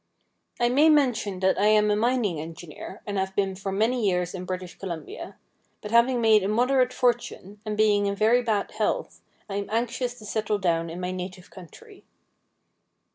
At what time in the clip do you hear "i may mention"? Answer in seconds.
0.59-1.41